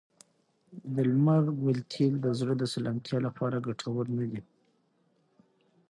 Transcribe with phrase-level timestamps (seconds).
[0.93, 4.41] د لمر ګل تېل د زړه د سلامتیا لپاره ګټور نه دي.